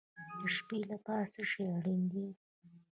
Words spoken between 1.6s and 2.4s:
اړین دی؟